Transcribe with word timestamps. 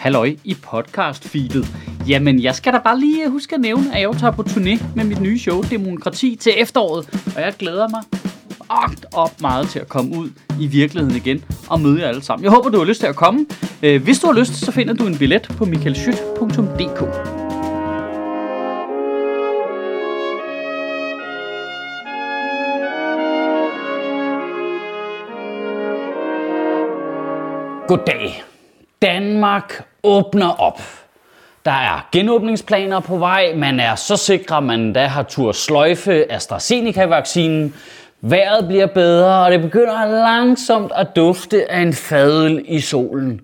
halløj 0.00 0.36
i 0.44 0.54
podcast-feedet. 0.54 1.66
Jamen, 2.08 2.42
jeg 2.42 2.54
skal 2.54 2.72
da 2.72 2.78
bare 2.78 3.00
lige 3.00 3.24
øh, 3.24 3.30
huske 3.30 3.54
at 3.54 3.60
nævne, 3.60 3.94
at 3.94 4.00
jeg 4.00 4.10
tager 4.20 4.30
på 4.30 4.42
turné 4.42 4.84
med 4.96 5.04
mit 5.04 5.20
nye 5.20 5.38
show, 5.38 5.62
Demokrati, 5.62 6.36
til 6.40 6.52
efteråret. 6.56 7.08
Og 7.36 7.42
jeg 7.42 7.54
glæder 7.58 7.88
mig 7.88 8.02
agt 8.70 9.06
op 9.14 9.40
meget 9.40 9.68
til 9.68 9.78
at 9.78 9.88
komme 9.88 10.18
ud 10.18 10.30
i 10.60 10.66
virkeligheden 10.66 11.16
igen 11.16 11.44
og 11.68 11.80
møde 11.80 12.00
jer 12.00 12.08
alle 12.08 12.22
sammen. 12.22 12.44
Jeg 12.44 12.52
håber, 12.52 12.70
du 12.70 12.78
har 12.78 12.84
lyst 12.84 13.00
til 13.00 13.06
at 13.06 13.16
komme. 13.16 13.46
Øh, 13.82 14.02
hvis 14.02 14.18
du 14.18 14.26
har 14.26 14.34
lyst, 14.34 14.54
så 14.54 14.72
finder 14.72 14.94
du 14.94 15.06
en 15.06 15.18
billet 15.18 15.42
på 15.58 15.64
michaelschyt.dk. 15.64 17.00
Goddag. 27.88 28.49
Danmark 29.02 29.84
åbner 30.02 30.60
op. 30.60 30.80
Der 31.64 31.70
er 31.70 32.08
genåbningsplaner 32.12 33.00
på 33.00 33.16
vej. 33.16 33.52
Man 33.56 33.80
er 33.80 33.94
så 33.94 34.16
sikker, 34.16 34.54
at 34.54 34.62
man 34.62 34.92
da 34.92 35.06
har 35.06 35.22
tur 35.22 35.52
sløjfe 35.52 36.32
AstraZeneca-vaccinen. 36.32 37.74
Vejret 38.20 38.66
bliver 38.68 38.86
bedre, 38.86 39.44
og 39.44 39.50
det 39.52 39.62
begynder 39.62 40.06
langsomt 40.06 40.92
at 40.96 41.16
dufte 41.16 41.72
af 41.72 41.80
en 41.80 41.92
fadel 41.92 42.64
i 42.68 42.80
solen. 42.80 43.40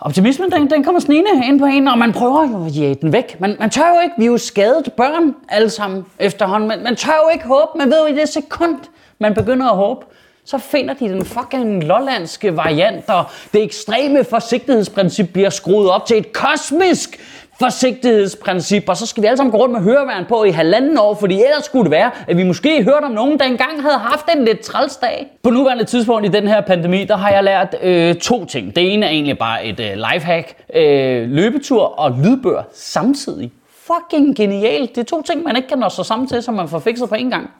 Optimismen, 0.00 0.50
den, 0.50 0.70
den 0.70 0.84
kommer 0.84 1.00
snigende 1.00 1.46
ind 1.46 1.60
på 1.60 1.66
en, 1.66 1.88
og 1.88 1.98
man 1.98 2.12
prøver 2.12 2.48
jo 2.50 2.66
at 2.66 2.76
jage 2.76 2.94
den 2.94 3.12
væk. 3.12 3.40
Man, 3.40 3.56
man 3.60 3.70
tør 3.70 3.88
jo 3.88 4.00
ikke, 4.02 4.14
vi 4.18 4.24
er 4.24 4.30
jo 4.30 4.38
skadet 4.38 4.92
børn 4.96 5.34
alle 5.48 5.70
sammen 5.70 6.06
efterhånden. 6.18 6.68
Man, 6.68 6.82
man 6.82 6.96
tør 6.96 7.20
jo 7.24 7.30
ikke 7.32 7.46
håbe, 7.46 7.78
man 7.78 7.90
ved 7.90 8.00
jo 8.08 8.14
i 8.14 8.20
det 8.20 8.28
sekund, 8.28 8.78
man 9.18 9.34
begynder 9.34 9.66
at 9.66 9.76
håbe, 9.76 10.06
så 10.46 10.58
finder 10.58 10.94
de 10.94 11.08
den 11.08 11.24
fucking 11.24 11.84
lollandske 11.84 12.56
variant, 12.56 13.10
og 13.10 13.24
det 13.52 13.62
ekstreme 13.62 14.24
forsigtighedsprincip 14.24 15.32
bliver 15.32 15.50
skruet 15.50 15.90
op 15.90 16.06
til 16.06 16.18
et 16.18 16.32
kosmisk 16.32 17.20
forsigtighedsprincip, 17.58 18.88
og 18.88 18.96
så 18.96 19.06
skal 19.06 19.22
vi 19.22 19.26
alle 19.26 19.36
sammen 19.36 19.50
gå 19.52 19.58
rundt 19.58 19.72
med 19.72 19.80
høreværn 19.80 20.24
på 20.28 20.44
i 20.44 20.50
halvanden 20.50 20.98
år, 20.98 21.14
fordi 21.14 21.34
ellers 21.34 21.64
skulle 21.64 21.84
det 21.84 21.90
være, 21.90 22.10
at 22.28 22.36
vi 22.36 22.42
måske 22.42 22.84
hørte 22.84 23.04
om 23.04 23.10
nogen, 23.10 23.38
der 23.38 23.44
engang 23.44 23.82
havde 23.82 23.98
haft 23.98 24.26
en 24.36 24.44
lidt 24.44 24.60
træls 24.60 24.96
dag. 24.96 25.26
På 25.42 25.50
nuværende 25.50 25.84
tidspunkt 25.84 26.26
i 26.26 26.28
den 26.28 26.48
her 26.48 26.60
pandemi, 26.60 27.04
der 27.04 27.16
har 27.16 27.30
jeg 27.30 27.44
lært 27.44 27.74
øh, 27.82 28.14
to 28.14 28.44
ting. 28.44 28.76
Det 28.76 28.92
ene 28.92 29.06
er 29.06 29.10
egentlig 29.10 29.38
bare 29.38 29.66
et 29.66 29.80
øh, 29.80 29.96
lifehack, 29.96 30.54
øh, 30.74 31.30
løbetur 31.30 31.82
og 31.82 32.10
lydbøger 32.24 32.62
samtidig. 32.74 33.52
Fucking 33.86 34.36
genialt. 34.36 34.94
Det 34.94 35.00
er 35.00 35.04
to 35.04 35.22
ting, 35.22 35.42
man 35.42 35.56
ikke 35.56 35.68
kan 35.68 35.78
nå 35.78 35.88
sig 35.88 36.06
sammen 36.06 36.28
til, 36.28 36.42
som 36.42 36.54
man 36.54 36.68
får 36.68 36.78
fikset 36.78 37.08
på 37.08 37.14
en 37.14 37.30
gang. 37.30 37.50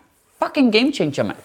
Fucking 0.44 0.72
game 0.72 0.92
changer, 0.92 1.22
mand. 1.22 1.36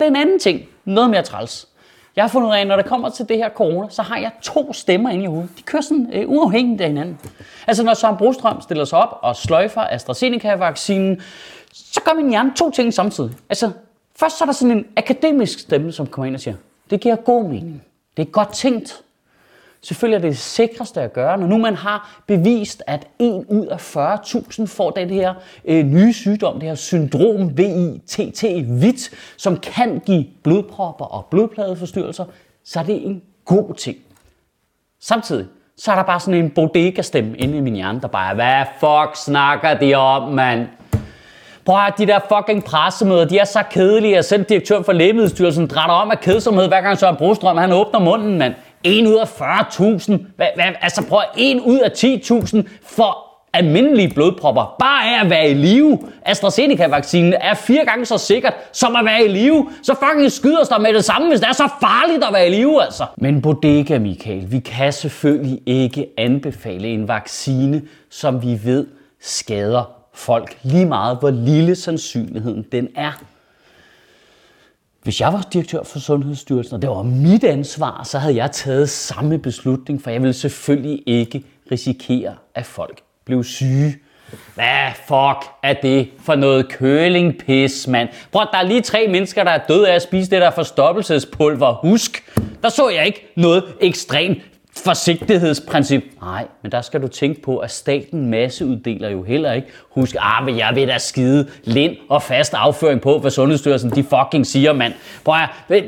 Den 0.00 0.16
anden 0.16 0.38
ting, 0.38 0.62
noget 0.84 1.10
mere 1.10 1.22
træls. 1.22 1.68
Jeg 2.16 2.24
har 2.24 2.28
fundet 2.28 2.48
ud 2.48 2.54
af, 2.54 2.60
at 2.60 2.66
når 2.66 2.76
det 2.76 2.86
kommer 2.86 3.08
til 3.08 3.28
det 3.28 3.36
her 3.36 3.48
corona, 3.48 3.88
så 3.90 4.02
har 4.02 4.18
jeg 4.18 4.30
to 4.42 4.72
stemmer 4.72 5.10
inde 5.10 5.24
i 5.24 5.26
hovedet. 5.26 5.50
De 5.58 5.62
kører 5.62 5.82
sådan 5.82 6.10
øh, 6.12 6.28
uafhængigt 6.28 6.80
af 6.80 6.88
hinanden. 6.88 7.18
Altså 7.66 7.82
når 7.82 7.94
Søren 7.94 8.16
Brostrøm 8.16 8.60
stiller 8.60 8.84
sig 8.84 8.98
op 8.98 9.18
og 9.22 9.36
sløjfer 9.36 9.80
AstraZeneca-vaccinen, 9.80 11.20
så 11.72 12.00
gør 12.04 12.12
min 12.12 12.30
hjerne 12.30 12.52
to 12.56 12.70
ting 12.70 12.94
samtidig. 12.94 13.30
Altså 13.48 13.70
først 14.16 14.38
så 14.38 14.44
er 14.44 14.46
der 14.46 14.52
sådan 14.52 14.78
en 14.78 14.86
akademisk 14.96 15.58
stemme, 15.58 15.92
som 15.92 16.06
kommer 16.06 16.26
ind 16.26 16.34
og 16.34 16.40
siger, 16.40 16.54
det 16.90 17.00
giver 17.00 17.16
god 17.16 17.44
mening. 17.44 17.82
Det 18.16 18.22
er 18.26 18.30
godt 18.30 18.52
tænkt. 18.52 19.02
Selvfølgelig 19.84 20.16
er 20.16 20.20
det 20.20 20.30
det 20.30 20.38
sikreste 20.38 21.00
at 21.00 21.12
gøre, 21.12 21.38
når 21.38 21.46
nu 21.46 21.58
man 21.58 21.74
har 21.74 22.22
bevist, 22.26 22.82
at 22.86 23.06
1 23.18 23.44
ud 23.48 23.66
af 23.66 23.96
40.000 23.96 24.66
får 24.66 24.90
den 24.90 25.10
her 25.10 25.34
øh, 25.64 25.84
nye 25.84 26.12
sygdom, 26.12 26.60
det 26.60 26.68
her 26.68 26.74
syndrom 26.74 27.56
VITT-VIT, 27.56 29.10
som 29.36 29.56
kan 29.56 30.02
give 30.06 30.26
blodpropper 30.42 31.04
og 31.04 31.26
blodpladeforstyrrelser, 31.30 32.24
så 32.64 32.80
er 32.80 32.84
det 32.84 33.06
en 33.06 33.22
god 33.44 33.74
ting. 33.74 33.96
Samtidig 35.00 35.46
så 35.76 35.90
er 35.90 35.94
der 35.94 36.02
bare 36.02 36.20
sådan 36.20 36.44
en 36.44 36.50
bodega-stemme 36.50 37.36
inde 37.36 37.58
i 37.58 37.60
min 37.60 37.74
hjerne, 37.74 38.00
der 38.00 38.08
bare 38.08 38.30
er, 38.30 38.34
hvad 38.34 38.64
fuck 38.80 39.24
snakker 39.24 39.74
de 39.74 39.94
om, 39.94 40.32
mand? 40.32 40.66
Prøv 41.64 41.76
at 41.86 41.94
de 41.98 42.06
der 42.06 42.18
fucking 42.28 42.64
pressemøder, 42.64 43.24
de 43.24 43.38
er 43.38 43.44
så 43.44 43.62
kedelige, 43.70 44.18
at 44.18 44.24
selv 44.24 44.44
direktøren 44.44 44.84
for 44.84 44.92
Lægemiddelstyrelsen 44.92 45.66
drætter 45.66 45.94
om 45.94 46.10
af 46.10 46.20
kedsomhed, 46.20 46.68
hver 46.68 46.80
gang 46.80 46.98
Søren 46.98 47.16
Brostrøm 47.16 47.56
han 47.56 47.72
åbner 47.72 48.00
munden, 48.00 48.38
mand. 48.38 48.54
1 48.84 49.06
ud 49.06 49.16
af 49.16 49.24
40.000. 49.24 50.12
Hvad, 50.36 50.46
hvad, 50.54 50.64
altså 50.80 51.06
prøv 51.08 51.20
1 51.36 51.60
ud 51.60 51.78
af 51.78 51.90
10.000 51.90 52.62
for 52.82 53.32
almindelige 53.52 54.14
blodpropper. 54.14 54.76
Bare 54.78 55.04
af 55.04 55.24
at 55.24 55.30
være 55.30 55.50
i 55.50 55.54
live. 55.54 55.98
AstraZeneca-vaccinen 56.26 57.34
er 57.40 57.54
fire 57.54 57.84
gange 57.84 58.06
så 58.06 58.18
sikkert 58.18 58.54
som 58.72 58.96
at 58.96 59.04
være 59.04 59.24
i 59.24 59.28
live. 59.28 59.70
Så 59.82 59.94
fucking 59.94 60.32
skyder 60.32 60.60
os 60.60 60.68
der 60.68 60.78
med 60.78 60.94
det 60.94 61.04
samme, 61.04 61.28
hvis 61.28 61.40
det 61.40 61.48
er 61.48 61.52
så 61.52 61.68
farligt 61.80 62.24
at 62.24 62.32
være 62.32 62.46
i 62.46 62.50
live, 62.50 62.82
altså. 62.82 63.06
Men 63.16 63.42
bodega, 63.42 63.98
Michael, 63.98 64.52
vi 64.52 64.58
kan 64.58 64.92
selvfølgelig 64.92 65.60
ikke 65.66 66.06
anbefale 66.18 66.88
en 66.88 67.08
vaccine, 67.08 67.82
som 68.10 68.42
vi 68.42 68.60
ved 68.64 68.86
skader 69.20 69.90
folk 70.14 70.58
lige 70.62 70.86
meget, 70.86 71.18
hvor 71.20 71.30
lille 71.30 71.74
sandsynligheden 71.74 72.66
den 72.72 72.88
er. 72.96 73.22
Hvis 75.02 75.20
jeg 75.20 75.32
var 75.32 75.48
direktør 75.52 75.82
for 75.82 75.98
Sundhedsstyrelsen, 75.98 76.74
og 76.74 76.82
det 76.82 76.90
var 76.90 77.02
mit 77.02 77.44
ansvar, 77.44 78.02
så 78.04 78.18
havde 78.18 78.36
jeg 78.36 78.50
taget 78.50 78.90
samme 78.90 79.38
beslutning, 79.38 80.02
for 80.02 80.10
jeg 80.10 80.22
ville 80.22 80.32
selvfølgelig 80.32 81.02
ikke 81.06 81.44
risikere, 81.72 82.34
at 82.54 82.66
folk 82.66 83.02
blev 83.24 83.44
syge. 83.44 83.96
Hvad 84.54 84.90
fuck 85.06 85.50
er 85.62 85.74
det 85.82 86.08
for 86.20 86.34
noget 86.34 86.68
kølingpis, 86.68 87.88
mand? 87.88 88.08
Prøv, 88.32 88.46
der 88.52 88.58
er 88.58 88.62
lige 88.62 88.80
tre 88.80 89.08
mennesker, 89.08 89.44
der 89.44 89.50
er 89.50 89.60
døde 89.68 89.90
af 89.90 89.94
at 89.94 90.02
spise 90.02 90.30
det 90.30 90.40
der 90.40 90.50
forstoppelsespulver. 90.50 91.72
Husk, 91.72 92.38
der 92.62 92.68
så 92.68 92.88
jeg 92.88 93.06
ikke 93.06 93.32
noget 93.36 93.64
ekstremt 93.80 94.38
forsigtighedsprincip. 94.76 96.04
Nej, 96.22 96.46
men 96.62 96.72
der 96.72 96.80
skal 96.80 97.02
du 97.02 97.08
tænke 97.08 97.42
på, 97.42 97.58
at 97.58 97.70
staten 97.70 98.30
masseuddeler 98.30 99.08
jo 99.08 99.22
heller 99.22 99.52
ikke. 99.52 99.68
Husk, 99.90 100.16
ah, 100.18 100.44
men 100.44 100.58
jeg 100.58 100.72
vil 100.74 100.88
da 100.88 100.98
skide 100.98 101.48
lind 101.64 101.96
og 102.08 102.22
fast 102.22 102.54
afføring 102.54 103.00
på, 103.00 103.18
hvad 103.18 103.30
Sundhedsstyrelsen 103.30 103.90
de 103.90 104.04
fucking 104.04 104.46
siger, 104.46 104.72
mand. 104.72 104.92
Prøv 105.24 105.34
at, 105.34 105.80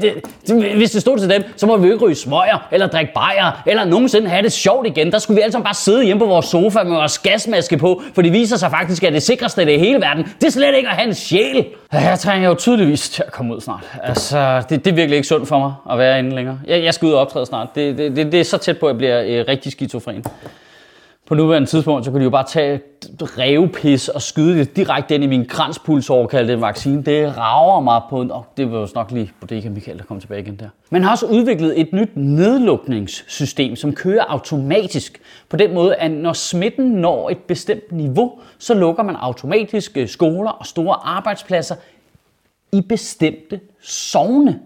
hvis 0.77 0.91
det 0.91 1.01
stod 1.01 1.19
til 1.19 1.31
dem, 1.31 1.43
så 1.57 1.67
må 1.67 1.77
vi 1.77 1.93
ikke 1.93 2.05
ryge 2.05 2.15
smøger, 2.15 2.69
eller 2.73 2.87
drikke 2.87 3.13
bajer, 3.15 3.63
eller 3.67 3.85
nogensinde 3.85 4.29
have 4.29 4.43
det 4.43 4.53
sjovt 4.53 4.87
igen. 4.87 5.13
Der 5.13 5.19
skulle 5.19 5.35
vi 5.35 5.41
alle 5.43 5.53
sammen 5.53 5.65
bare 5.65 5.75
sidde 5.75 6.05
hjemme 6.05 6.21
på 6.21 6.27
vores 6.27 6.47
sofa 6.47 6.83
med 6.83 6.93
vores 6.93 7.19
gasmaske 7.19 7.79
på, 7.79 8.03
for 8.15 8.23
det 8.23 8.33
viser 8.33 8.57
sig 8.57 8.71
faktisk, 8.71 9.03
at 9.05 9.13
det 9.13 9.23
sikreste 9.23 9.75
i 9.75 9.79
hele 9.79 10.01
verden, 10.01 10.25
det 10.25 10.47
er 10.47 10.51
slet 10.51 10.77
ikke 10.77 10.89
at 10.89 10.95
have 10.95 11.09
en 11.09 11.15
sjæl. 11.15 11.67
Jeg 11.93 12.19
trænger 12.19 12.49
jo 12.49 12.55
tydeligvis 12.55 13.11
til 13.11 13.23
at 13.27 13.33
komme 13.33 13.55
ud 13.55 13.61
snart. 13.61 13.85
Altså, 14.03 14.63
det, 14.69 14.85
det 14.85 14.91
er 14.91 14.95
virkelig 14.95 15.17
ikke 15.17 15.29
sundt 15.29 15.49
for 15.49 15.59
mig 15.59 15.73
at 15.91 15.99
være 15.99 16.19
inde 16.19 16.35
længere. 16.35 16.59
Jeg, 16.67 16.85
jeg 16.85 16.95
skal 16.95 17.07
ud 17.07 17.13
og 17.13 17.21
optræde 17.21 17.47
snart. 17.47 17.69
Det, 17.75 17.99
det, 17.99 18.17
det, 18.17 18.33
det 18.33 18.41
er 18.41 18.45
så 18.45 18.59
tæt 18.59 18.74
på, 18.79 18.87
at 18.87 18.91
jeg 18.91 18.99
bliver 18.99 19.41
øh, 19.41 19.45
rigtig 19.49 19.73
skizofren. 19.73 20.25
På 21.27 21.35
nuværende 21.35 21.69
tidspunkt, 21.69 22.05
så 22.05 22.11
kan 22.11 22.21
de 22.21 22.25
jo 22.25 22.31
bare 22.31 22.47
tage 22.49 22.81
revpis 23.11 24.09
og 24.09 24.23
skyde 24.23 24.59
det 24.59 24.77
direkte 24.77 25.15
ind 25.15 25.25
i 25.25 25.27
min 25.27 25.47
kranspulsår, 25.47 26.27
kalde 26.27 26.53
det 26.53 26.61
vaccine. 26.61 27.03
Det 27.03 27.37
rager 27.37 27.81
mig 27.81 28.03
på 28.11 28.21
en... 28.21 28.31
Oh, 28.31 28.43
det 28.57 28.73
var 28.73 28.81
jo 28.81 28.89
nok 28.95 29.11
lige 29.11 29.33
på 29.41 29.47
det, 29.47 29.73
Michael, 29.73 29.99
der 29.99 30.05
kom 30.05 30.21
tilbage 30.21 30.41
igen 30.41 30.57
der. 30.57 30.69
Man 30.91 31.03
har 31.03 31.11
også 31.11 31.27
udviklet 31.27 31.81
et 31.81 31.93
nyt 31.93 32.11
nedlukningssystem, 32.15 33.77
som 33.77 33.95
kører 33.95 34.25
automatisk. 34.29 35.21
På 35.49 35.57
den 35.57 35.75
måde, 35.75 35.95
at 35.95 36.11
når 36.11 36.33
smitten 36.33 36.91
når 36.91 37.31
et 37.31 37.39
bestemt 37.39 37.93
niveau, 37.93 38.33
så 38.59 38.75
lukker 38.75 39.03
man 39.03 39.17
automatisk 39.17 39.97
øh, 39.97 40.09
skoler 40.09 40.51
og 40.51 40.67
store 40.67 40.97
arbejdspladser 41.03 41.75
i 42.73 42.81
bestemte 42.81 43.61
sovne. 43.83 44.61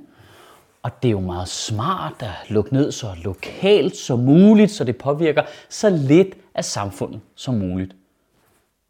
Og 0.83 1.03
det 1.03 1.09
er 1.09 1.13
jo 1.13 1.21
meget 1.21 1.49
smart 1.49 2.15
at 2.21 2.51
lukke 2.51 2.73
ned 2.73 2.93
så 2.93 3.07
lokalt 3.25 3.97
som 3.97 4.19
muligt, 4.19 4.71
så 4.71 4.85
det 4.85 4.97
påvirker 4.97 5.43
så 5.69 5.91
lidt 5.91 6.29
af 6.55 6.65
samfundet 6.65 7.21
som 7.35 7.55
muligt. 7.55 7.95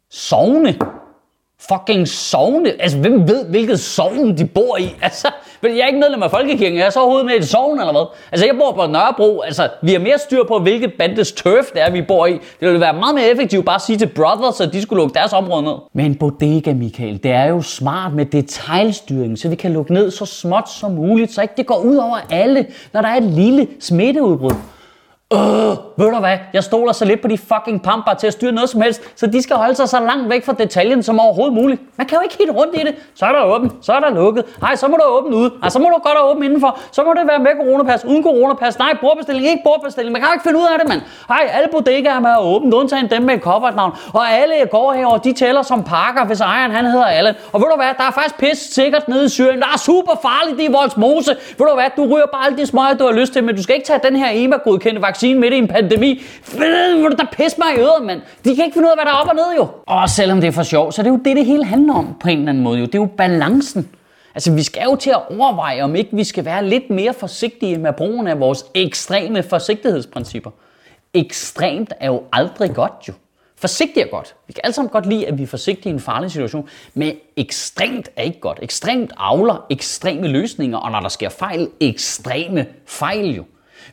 Sovne 0.09 0.79
fucking 1.59 2.07
sovne. 2.07 2.81
Altså, 2.81 2.99
hvem 2.99 3.27
ved, 3.27 3.45
hvilket 3.49 3.79
sovn 3.79 4.37
de 4.37 4.45
bor 4.47 4.77
i? 4.77 4.95
Altså, 5.01 5.31
jeg 5.63 5.79
er 5.79 5.87
ikke 5.87 5.99
medlem 5.99 6.23
af 6.23 6.31
Folkekirken. 6.31 6.77
Jeg 6.77 6.85
er 6.85 6.89
så 6.89 6.99
overhovedet 6.99 7.25
med 7.25 7.33
i 7.33 7.37
et 7.37 7.47
sovn 7.47 7.79
eller 7.79 7.91
hvad? 7.91 8.05
Altså, 8.31 8.45
jeg 8.45 8.55
bor 8.59 8.71
på 8.71 8.91
Nørrebro. 8.91 9.41
Altså, 9.41 9.69
vi 9.81 9.91
har 9.91 9.99
mere 9.99 10.17
styr 10.17 10.43
på, 10.43 10.59
hvilket 10.59 10.93
bandes 10.99 11.31
turf 11.31 11.65
det 11.73 11.81
er, 11.81 11.91
vi 11.91 12.01
bor 12.01 12.25
i. 12.25 12.31
Det 12.31 12.67
ville 12.67 12.79
være 12.79 12.93
meget 12.93 13.15
mere 13.15 13.29
effektivt 13.31 13.65
bare 13.65 13.75
at 13.75 13.81
sige 13.81 13.97
til 13.97 14.07
Brothers, 14.07 14.61
at 14.61 14.73
de 14.73 14.81
skulle 14.81 15.01
lukke 15.01 15.13
deres 15.13 15.33
område 15.33 15.63
ned. 15.63 15.73
Men 15.93 16.15
bodega, 16.15 16.73
Michael, 16.73 17.23
det 17.23 17.31
er 17.31 17.45
jo 17.45 17.61
smart 17.61 18.13
med 18.13 18.25
detaljstyring, 18.25 19.37
så 19.37 19.49
vi 19.49 19.55
kan 19.55 19.73
lukke 19.73 19.93
ned 19.93 20.11
så 20.11 20.25
småt 20.25 20.69
som 20.69 20.91
muligt, 20.91 21.31
så 21.31 21.41
ikke 21.41 21.53
det 21.57 21.65
går 21.65 21.77
ud 21.77 21.95
over 21.95 22.17
alle, 22.31 22.65
når 22.93 23.01
der 23.01 23.09
er 23.09 23.17
et 23.17 23.23
lille 23.23 23.67
smitteudbrud. 23.79 24.53
Øh, 25.33 25.39
ved 25.99 26.11
du 26.11 26.19
hvad? 26.19 26.37
Jeg 26.53 26.63
stoler 26.63 26.93
så 26.93 27.05
lidt 27.05 27.21
på 27.21 27.27
de 27.27 27.37
fucking 27.37 27.81
pamper 27.83 28.13
til 28.13 28.27
at 28.27 28.33
styre 28.33 28.51
noget 28.51 28.69
som 28.69 28.81
helst, 28.81 29.01
så 29.15 29.27
de 29.27 29.41
skal 29.41 29.55
holde 29.55 29.75
sig 29.75 29.89
så 29.89 29.99
langt 29.99 30.29
væk 30.29 30.45
fra 30.45 30.53
detaljen 30.53 31.03
som 31.03 31.19
overhovedet 31.19 31.53
muligt. 31.53 31.81
Man 31.97 32.07
kan 32.07 32.15
jo 32.17 32.21
ikke 32.23 32.35
helt 32.39 32.51
rundt 32.51 32.75
i 32.75 32.79
det. 32.79 32.95
Så 33.15 33.25
er 33.25 33.31
der 33.31 33.43
åbent, 33.43 33.73
så 33.81 33.93
er 33.93 33.99
der 33.99 34.09
lukket. 34.09 34.43
Nej, 34.61 34.75
så 34.75 34.87
må 34.87 34.95
du 34.97 35.03
åbne 35.07 35.35
ude. 35.35 35.51
Nej, 35.61 35.69
så 35.69 35.79
må 35.79 35.85
du 35.85 35.93
godt 35.93 36.17
have 36.17 36.29
åbent 36.29 36.45
indenfor. 36.45 36.79
Så 36.91 37.03
må 37.03 37.13
det 37.13 37.27
være 37.27 37.39
med 37.39 37.51
coronapas, 37.61 38.05
uden 38.05 38.23
coronapas. 38.23 38.79
Nej, 38.79 38.97
bordbestilling, 39.01 39.47
ikke 39.47 39.61
bordbestilling. 39.63 40.13
Man 40.13 40.21
kan 40.21 40.29
ikke 40.33 40.43
finde 40.43 40.59
ud 40.59 40.65
af 40.73 40.79
det, 40.79 40.89
mand. 40.89 41.01
Nej, 41.29 41.49
alle 41.53 41.67
bodegaer 41.71 42.21
er 42.21 42.39
åbent, 42.39 42.73
undtagen 42.73 43.09
dem 43.09 43.21
med 43.21 43.33
et 43.33 43.75
navn. 43.75 43.91
Og 44.13 44.31
alle 44.31 44.55
går 44.71 44.93
herover, 44.93 45.17
de 45.17 45.33
tæller 45.33 45.61
som 45.61 45.83
pakker, 45.83 46.25
hvis 46.25 46.39
ejeren 46.41 46.71
han 46.71 46.85
hedder 46.85 47.05
Allen. 47.05 47.35
Og 47.53 47.61
ved 47.61 47.67
du 47.71 47.75
hvad, 47.75 47.91
der 47.97 48.03
er 48.03 48.11
faktisk 48.11 48.37
pisse 48.37 48.73
sikkert 48.73 49.07
nede 49.07 49.25
i 49.25 49.29
Syrien. 49.29 49.59
Der 49.59 49.71
er 49.73 49.77
super 49.77 50.15
farligt 50.21 50.69
i 50.69 50.71
Voldsmose. 50.71 51.31
Ved 51.57 51.67
du 51.67 51.73
hvad, 51.73 51.89
du 51.97 52.03
ryger 52.15 52.25
bare 52.33 52.45
alle 52.45 52.57
de 52.57 52.65
smøger, 52.65 52.93
du 52.93 53.03
har 53.05 53.11
lyst 53.11 53.33
til, 53.33 53.43
men 53.43 53.55
du 53.55 53.63
skal 53.63 53.75
ikke 53.75 53.87
tage 53.87 53.99
den 54.03 54.15
her 54.15 54.29
EMA-godkendte 54.33 55.01
vaccine 55.01 55.18
vaccine 55.19 55.39
midt 55.39 55.53
i 55.53 55.57
en 55.57 55.67
pandemi. 55.67 56.21
Hvor 56.99 57.09
du 57.09 57.15
da 57.15 57.25
pisse 57.31 57.57
mig 57.57 57.77
i 57.77 57.79
øret, 57.79 58.05
mand? 58.05 58.21
De 58.45 58.55
kan 58.55 58.65
ikke 58.65 58.73
finde 58.73 58.87
ud 58.87 58.91
af, 58.91 58.97
hvad 58.97 59.05
der 59.05 59.11
er 59.11 59.15
op 59.15 59.27
og 59.27 59.35
ned, 59.35 59.55
jo. 59.57 59.67
Og 59.87 60.09
selvom 60.09 60.41
det 60.41 60.47
er 60.47 60.51
for 60.51 60.63
sjov, 60.63 60.91
så 60.91 61.01
det 61.01 61.07
er 61.07 61.11
jo 61.11 61.21
det, 61.25 61.37
det 61.37 61.45
hele 61.45 61.65
handler 61.65 61.93
om 61.93 62.15
på 62.21 62.29
en 62.29 62.37
eller 62.37 62.49
anden 62.49 62.63
måde. 62.63 62.79
Jo. 62.79 62.85
Det 62.85 62.95
er 62.95 62.99
jo 62.99 63.09
balancen. 63.17 63.89
Altså, 64.35 64.51
vi 64.51 64.63
skal 64.63 64.83
jo 64.83 64.95
til 64.95 65.09
at 65.09 65.37
overveje, 65.37 65.81
om 65.81 65.95
ikke 65.95 66.15
vi 66.15 66.23
skal 66.23 66.45
være 66.45 66.65
lidt 66.65 66.89
mere 66.89 67.13
forsigtige 67.13 67.77
med 67.77 67.93
brugen 67.93 68.27
af 68.27 68.39
vores 68.39 68.65
ekstreme 68.75 69.43
forsigtighedsprincipper. 69.43 70.51
Ekstremt 71.13 71.93
er 71.99 72.07
jo 72.07 72.23
aldrig 72.33 72.75
godt, 72.75 73.07
jo. 73.07 73.13
Forsigtig 73.57 74.01
er 74.01 74.07
godt. 74.07 74.35
Vi 74.47 74.53
kan 74.53 74.61
alle 74.63 74.73
sammen 74.73 74.89
godt 74.89 75.05
lide, 75.05 75.27
at 75.27 75.37
vi 75.37 75.43
er 75.43 75.47
forsigtige 75.47 75.91
i 75.91 75.93
en 75.93 75.99
farlig 75.99 76.31
situation, 76.31 76.69
men 76.93 77.15
ekstremt 77.37 78.09
er 78.15 78.23
ikke 78.23 78.39
godt. 78.39 78.59
Ekstremt 78.61 79.11
avler 79.17 79.65
ekstreme 79.69 80.27
løsninger, 80.27 80.77
og 80.77 80.91
når 80.91 80.99
der 80.99 81.09
sker 81.09 81.29
fejl, 81.29 81.69
ekstreme 81.79 82.65
fejl 82.85 83.35
jo. 83.35 83.43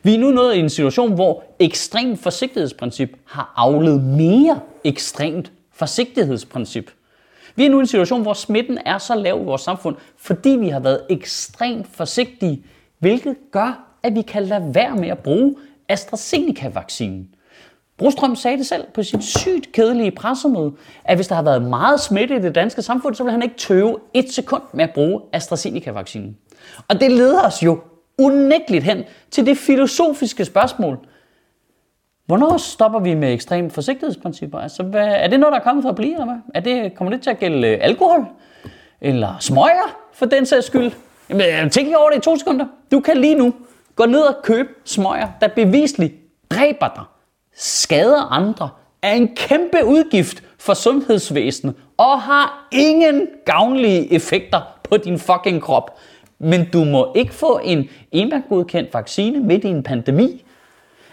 Vi 0.03 0.15
er 0.15 0.19
nu 0.19 0.31
nået 0.31 0.55
i 0.55 0.59
en 0.59 0.69
situation, 0.69 1.13
hvor 1.13 1.43
ekstremt 1.59 2.19
forsigtighedsprincip 2.19 3.17
har 3.25 3.53
afledt 3.55 4.03
mere 4.03 4.59
ekstremt 4.83 5.51
forsigtighedsprincip. 5.73 6.91
Vi 7.55 7.65
er 7.65 7.69
nu 7.69 7.77
i 7.77 7.79
en 7.79 7.87
situation, 7.87 8.21
hvor 8.21 8.33
smitten 8.33 8.77
er 8.85 8.97
så 8.97 9.15
lav 9.15 9.41
i 9.41 9.45
vores 9.45 9.61
samfund, 9.61 9.95
fordi 10.17 10.49
vi 10.49 10.69
har 10.69 10.79
været 10.79 11.01
ekstremt 11.09 11.87
forsigtige, 11.87 12.63
hvilket 12.99 13.35
gør, 13.51 13.83
at 14.03 14.15
vi 14.15 14.21
kan 14.21 14.43
lade 14.43 14.75
være 14.75 14.95
med 14.95 15.09
at 15.09 15.19
bruge 15.19 15.55
AstraZeneca-vaccinen. 15.89 17.29
Brostrøm 17.97 18.35
sagde 18.35 18.57
det 18.57 18.67
selv 18.67 18.83
på 18.93 19.03
sit 19.03 19.23
sygt 19.23 19.71
kedelige 19.71 20.11
pressemøde, 20.11 20.71
at 21.03 21.17
hvis 21.17 21.27
der 21.27 21.35
har 21.35 21.41
været 21.41 21.61
meget 21.61 21.99
smitte 21.99 22.35
i 22.35 22.39
det 22.39 22.55
danske 22.55 22.81
samfund, 22.81 23.15
så 23.15 23.23
vil 23.23 23.31
han 23.31 23.43
ikke 23.43 23.55
tøve 23.57 23.97
et 24.13 24.33
sekund 24.33 24.63
med 24.73 24.83
at 24.83 24.93
bruge 24.93 25.21
AstraZeneca-vaccinen. 25.33 26.37
Og 26.87 26.99
det 26.99 27.11
leder 27.11 27.43
os 27.43 27.63
jo 27.63 27.79
unægteligt 28.17 28.83
hen 28.83 29.03
til 29.31 29.45
det 29.45 29.57
filosofiske 29.57 30.45
spørgsmål. 30.45 30.99
Hvornår 32.25 32.57
stopper 32.57 32.99
vi 32.99 33.13
med 33.13 33.33
ekstreme 33.33 33.71
forsigtighedsprincipper? 33.71 34.59
Altså, 34.59 34.83
hvad, 34.83 35.07
er 35.07 35.27
det 35.27 35.39
noget, 35.39 35.53
der 35.53 35.59
er 35.59 35.63
kommet 35.63 35.83
for 35.83 35.89
at 35.89 35.95
blive, 35.95 36.11
eller 36.11 36.25
hvad? 36.25 36.37
Er 36.55 36.59
det, 36.59 36.95
kommer 36.95 37.13
det 37.13 37.21
til 37.21 37.29
at 37.29 37.39
gælde 37.39 37.67
øh, 37.67 37.77
alkohol? 37.81 38.25
Eller 39.01 39.37
smøger, 39.39 39.97
for 40.13 40.25
den 40.25 40.45
sags 40.45 40.65
skyld? 40.65 40.91
Jamen, 41.29 41.65
øh, 41.65 41.71
tænk 41.71 41.87
lige 41.87 41.97
over 41.97 42.09
det 42.09 42.17
i 42.17 42.21
to 42.21 42.35
sekunder. 42.35 42.65
Du 42.91 42.99
kan 42.99 43.17
lige 43.17 43.35
nu 43.35 43.53
gå 43.95 44.05
ned 44.05 44.21
og 44.21 44.35
købe 44.43 44.69
smøger, 44.85 45.27
der 45.41 45.47
bevisligt 45.47 46.13
dræber 46.51 46.87
dig 46.95 47.03
skader 47.57 48.31
andre, 48.31 48.69
er 49.01 49.13
en 49.13 49.35
kæmpe 49.35 49.85
udgift 49.85 50.43
for 50.59 50.73
sundhedsvæsenet 50.73 51.75
og 51.97 52.21
har 52.21 52.67
ingen 52.71 53.27
gavnlige 53.45 54.13
effekter 54.13 54.61
på 54.83 54.97
din 54.97 55.19
fucking 55.19 55.61
krop. 55.61 55.99
Men 56.39 56.69
du 56.73 56.83
må 56.83 57.11
ikke 57.15 57.33
få 57.33 57.59
en 57.63 57.89
EMA-godkendt 58.11 58.93
vaccine 58.93 59.39
midt 59.39 59.63
i 59.63 59.67
en 59.67 59.83
pandemi. 59.83 60.43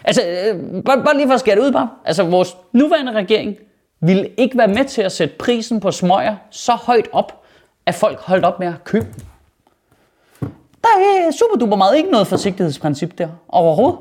Altså, 0.03 0.21
øh, 0.21 0.83
bare, 0.83 1.03
bare 1.03 1.17
lige 1.17 1.27
for 1.27 1.33
at 1.33 1.39
skære 1.39 1.55
det 1.55 1.61
ud 1.61 1.71
bare. 1.71 1.89
Altså, 2.05 2.23
vores 2.23 2.57
nuværende 2.71 3.11
regering 3.11 3.55
ville 3.99 4.29
ikke 4.37 4.57
være 4.57 4.67
med 4.67 4.85
til 4.85 5.01
at 5.01 5.11
sætte 5.11 5.35
prisen 5.39 5.79
på 5.79 5.91
smøger 5.91 6.35
så 6.51 6.71
højt 6.71 7.07
op, 7.11 7.43
at 7.85 7.95
folk 7.95 8.19
holdt 8.19 8.45
op 8.45 8.59
med 8.59 8.67
at 8.67 8.83
købe 8.83 9.05
dem. 9.05 9.25
Der 10.81 10.89
er 10.99 11.27
øh, 11.27 11.33
super 11.33 11.55
duper 11.59 11.75
meget 11.75 11.97
ikke 11.97 12.11
noget 12.11 12.27
forsigtighedsprincip 12.27 13.17
der 13.17 13.27
overhovedet. 13.49 13.99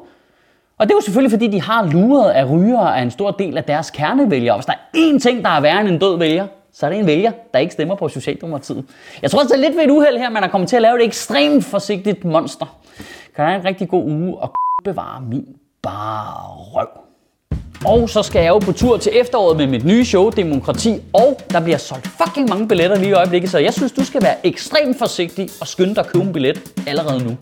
Og 0.78 0.86
det 0.86 0.92
er 0.92 0.96
jo 0.96 1.00
selvfølgelig, 1.00 1.30
fordi 1.30 1.46
de 1.46 1.62
har 1.62 1.86
luret 1.86 2.30
af 2.30 2.50
rygere 2.50 2.98
af 2.98 3.02
en 3.02 3.10
stor 3.10 3.30
del 3.30 3.56
af 3.56 3.64
deres 3.64 3.90
kernevælgere. 3.90 4.56
Hvis 4.56 4.66
der 4.66 4.72
er 4.72 4.96
én 4.96 5.18
ting, 5.18 5.44
der 5.44 5.50
er 5.50 5.60
værre 5.60 5.80
end 5.80 5.88
en 5.88 5.98
død 5.98 6.18
vælger, 6.18 6.46
så 6.74 6.86
er 6.86 6.90
det 6.90 6.98
en 6.98 7.06
vælger, 7.06 7.32
der 7.52 7.58
ikke 7.58 7.72
stemmer 7.72 7.94
på 7.94 8.08
Socialdemokratiet. 8.08 8.84
Jeg 9.22 9.30
tror 9.30 9.40
også, 9.40 9.54
det 9.54 9.64
er 9.64 9.68
lidt 9.68 9.76
ved 9.76 9.84
et 9.84 9.90
uheld 9.90 10.18
her, 10.18 10.30
man 10.30 10.44
er 10.44 10.48
kommet 10.48 10.68
til 10.68 10.76
at 10.76 10.82
lave 10.82 10.98
et 10.98 11.04
ekstremt 11.04 11.64
forsigtigt 11.64 12.24
monster. 12.24 12.78
Kan 13.36 13.44
have 13.44 13.58
en 13.58 13.64
rigtig 13.64 13.88
god 13.88 14.04
uge 14.04 14.38
og 14.38 14.52
bevare 14.84 15.22
min 15.22 15.46
bare 15.82 16.56
røv. 16.56 16.88
Og 17.86 18.08
så 18.08 18.22
skal 18.22 18.42
jeg 18.42 18.48
jo 18.48 18.58
på 18.58 18.72
tur 18.72 18.96
til 18.96 19.12
efteråret 19.14 19.56
med 19.56 19.66
mit 19.66 19.84
nye 19.84 20.04
show, 20.04 20.30
Demokrati, 20.30 21.00
og 21.12 21.40
der 21.50 21.60
bliver 21.60 21.78
solgt 21.78 22.06
fucking 22.06 22.48
mange 22.48 22.68
billetter 22.68 22.96
lige 22.96 23.08
i 23.08 23.12
øjeblikket, 23.12 23.50
så 23.50 23.58
jeg 23.58 23.74
synes, 23.74 23.92
du 23.92 24.04
skal 24.04 24.22
være 24.22 24.46
ekstremt 24.46 24.98
forsigtig 24.98 25.48
og 25.60 25.66
skynde 25.66 25.94
dig 25.94 26.04
at 26.04 26.12
købe 26.12 26.24
en 26.24 26.32
billet 26.32 26.62
allerede 26.86 27.24
nu. 27.24 27.36